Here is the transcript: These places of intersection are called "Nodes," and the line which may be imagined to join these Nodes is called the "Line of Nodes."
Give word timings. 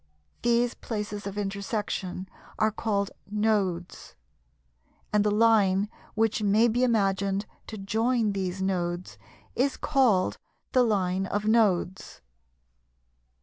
These 0.41 0.73
places 0.73 1.27
of 1.27 1.37
intersection 1.37 2.27
are 2.57 2.71
called 2.71 3.11
"Nodes," 3.29 4.15
and 5.13 5.23
the 5.23 5.29
line 5.29 5.89
which 6.15 6.41
may 6.41 6.67
be 6.67 6.83
imagined 6.83 7.45
to 7.67 7.77
join 7.77 8.31
these 8.31 8.63
Nodes 8.63 9.19
is 9.55 9.77
called 9.77 10.39
the 10.71 10.81
"Line 10.81 11.27
of 11.27 11.45
Nodes." 11.45 12.19